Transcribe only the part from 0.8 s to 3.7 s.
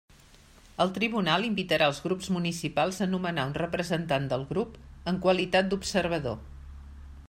El tribunal invitarà als grups municipals a nomenar un